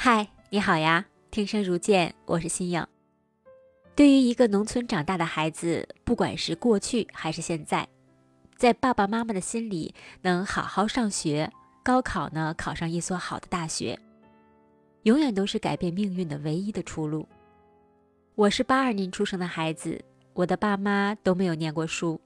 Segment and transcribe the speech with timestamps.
[0.00, 1.04] 嗨，你好呀！
[1.28, 2.86] 听声如见，我是新颖。
[3.96, 7.88] 对于一个农村长大的孩子，不管是过去还是现在，
[8.54, 9.92] 在爸爸妈妈的心里，
[10.22, 11.50] 能好好上学，
[11.82, 13.98] 高考呢考上一所好的大学，
[15.02, 17.26] 永远都是改变命运的唯一的出路。
[18.36, 20.00] 我是八二年出生的孩子，
[20.32, 22.20] 我的爸妈都没有念过书。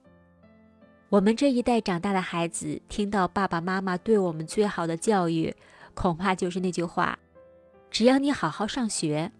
[1.09, 5.57] 我们这一代长大的孩子，听到爸爸妈妈对我们最好的教育，
[5.95, 7.18] 恐怕就是那句话。
[7.93, 9.31] 只要你好好上学，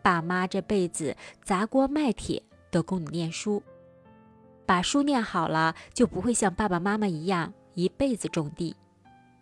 [0.00, 3.62] 爸妈这辈子砸锅卖铁都供你念书。
[4.64, 8.74] 把书念好了，就不会像爸爸妈妈一样一辈子种地，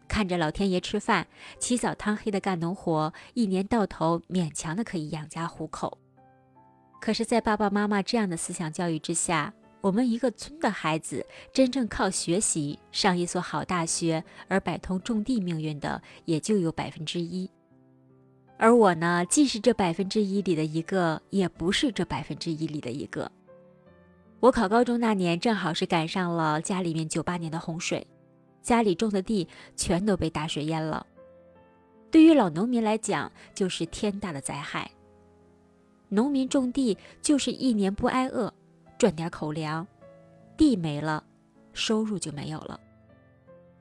[0.08, 1.28] 看着老天爷吃饭，
[1.60, 5.98] 起早贪黑的干农活，一年到头勉强的可以养家糊口。
[7.00, 17.48] 可是，在爸爸妈妈这样的思想教育之下，我们一个村的孩子真正靠学习上一所好大学而摆脱种地命运的，也就有百分之一。
[18.58, 23.30] 而我呢，既是这百分之一里的一个，也不是这百分之一里的一个。
[24.40, 28.06] 我考高中那年，正好是赶上了家里面九八年的洪水，
[28.62, 31.06] 家里种的地全都被大水淹了。
[32.10, 34.90] 对于老农民来讲，就是天大的灾害。
[36.08, 38.52] 农民种地就是一年不挨饿，
[38.96, 39.86] 赚点口粮，
[40.56, 41.22] 地没了，
[41.74, 42.80] 收入就没有了。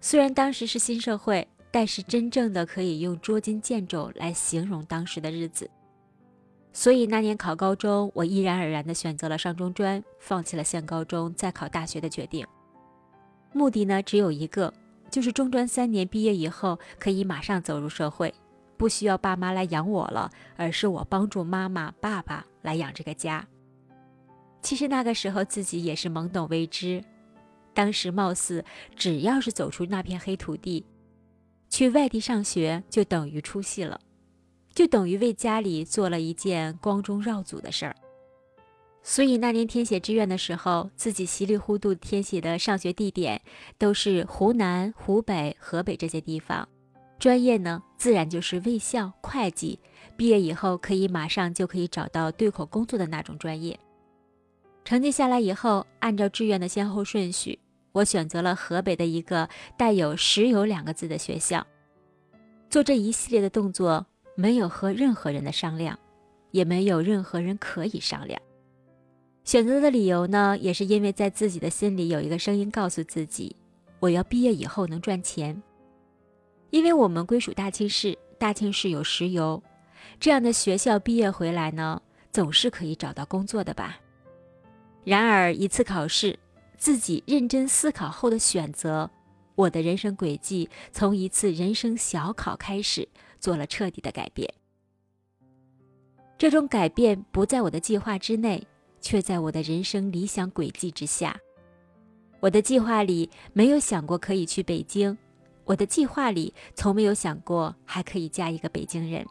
[0.02, 1.47] 虽然当时是新社会。
[1.75, 5.69] 但是真正的可以用捉襟见肘来形容当时的日子，
[6.71, 12.47] 所以那年考高中，我毅然而然地选择了上中专，放弃了县高中再考大学的决定。
[13.51, 14.73] 目的呢只有一个，
[15.11, 18.33] 就是中专三年毕业以后可以马上走入社会，
[18.77, 23.45] 不需要爸妈来养我了，而是我帮助妈妈、爸爸来养这个家。
[24.61, 27.03] 其实那个时候自己也是懵懂未知，
[27.73, 28.63] 当时貌似
[28.95, 30.85] 只要是走出那片黑土地。
[31.75, 33.99] 去外地上学就等于出息了，
[34.73, 37.93] 就等于为家里做了一件光宗耀祖的事儿。
[39.03, 43.41] 所以那年填写志愿的时候，自己稀里糊涂填写的上学地点
[43.77, 46.65] 都是湖南、湖北、河北这些地方，
[47.19, 49.77] 专业呢自然就是卫校、会计，
[50.15, 53.77] 毕业以后可以马上就可以找到对口工作的那种专业。
[54.85, 57.59] 成绩下来以后，按照志愿的先后顺序。
[57.95, 59.48] 我选择了河北的一个
[59.78, 61.66] 带有“石油”两个字的学校，
[62.70, 65.98] 做这一系列的动作，没有和任何人的商量，
[66.52, 68.38] 也没有任何人可以商量。
[69.45, 73.56] 选择的理由呢，也是因为在自己的心里有一个声音告诉自己，
[74.02, 75.64] 我要毕业以后能赚钱。
[76.72, 79.64] 因为我们归属大庆市，大庆市有石油，
[80.20, 82.02] 这样的学校毕业回来呢，
[82.33, 83.98] 总是可以找到工作的吧。
[85.06, 86.38] 然而一次考试。
[86.77, 89.09] 自己认真思考后的选择，
[89.55, 93.08] 我的人生轨迹从一次人生小考开始
[93.39, 94.52] 做了彻底的改变。
[96.37, 98.65] 这种改变不在我的计划之内，
[98.99, 101.39] 却在我的人生理想轨迹之下。
[102.41, 105.17] 我的计划里没有想过可以去北京，
[105.64, 109.25] 我的计划里从没有想过还可以嫁一个北京人。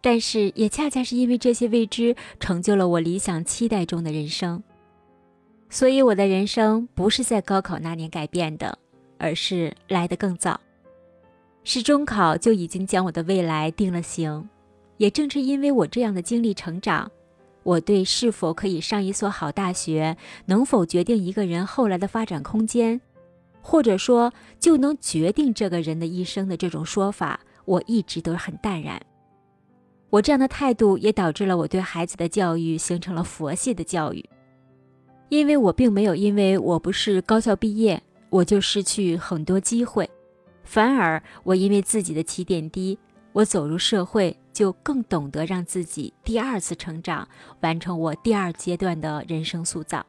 [0.00, 4.60] 但是也恰恰是因为这些未知，成就了我理想期待中的人生。
[5.72, 8.78] 所以我的人生不是在高考那年改变的，
[9.16, 10.60] 而是来得更早。
[11.64, 14.46] 是中考就已经将我的未来定了型。
[14.98, 17.10] 也正是因为我这样的经历成长，
[17.62, 23.00] 我对是否可以上一所好大学，能否决定一个人后来的发展空间，
[23.62, 24.30] 或者说
[24.60, 29.00] 就能决定这个人的一生的这种说法，我一直都很淡然。
[30.10, 34.22] 我这样的态度也导致了我对孩子的教育形成了佛系的教育。
[35.32, 40.10] 因为我并没有因为我不是高校毕业，我就失去很多机会，
[40.62, 42.98] 反而我因为自己的起点低，
[43.32, 47.26] 我走入社会就更懂得让自己第二次成长，
[47.62, 50.04] 完成我第二阶段的人生塑造。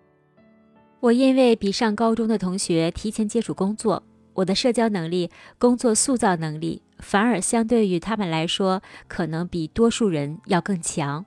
[1.00, 4.04] 我因为比上高中的同学提前接触工作，
[4.34, 11.26] 我的社交能力、工作塑造能力反而相对于他们来说，可能比多数人要更强。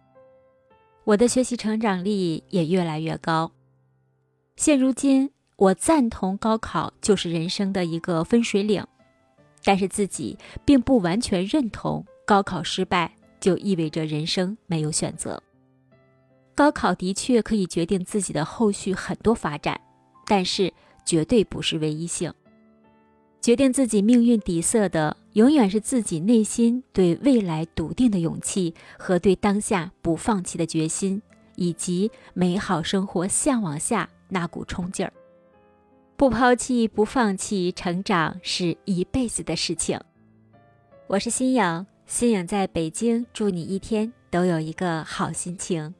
[1.05, 3.53] 我的学习成长力也越来越高。
[4.57, 8.83] 现如今，我赞同高考就是人生的一个分水岭，
[9.63, 15.43] 但是自己并不完全认同高考失败就意味着人生没有选择。
[16.55, 19.79] 高考的确可以决定自己的后续很多发展，
[20.27, 20.73] 但是
[21.05, 22.33] 绝对不是唯一性。
[23.43, 31.21] 决定自己命运底色的，永远是自己内心对未来笃定的勇气和对当下不放弃的决心，
[31.57, 34.09] 以及美好生活向往下。
[34.29, 35.13] 那股冲劲儿，
[36.17, 40.01] 不抛弃，不放弃，成长是一辈子的事情。
[41.07, 45.95] 我是新颖，新颖在北京，祝你一天都有一个好心情。